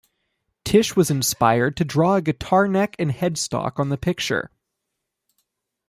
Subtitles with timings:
[0.65, 4.49] Tish was inspired to draw a guitar neck and headstock on the picture.